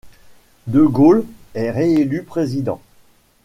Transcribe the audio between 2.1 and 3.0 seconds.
président.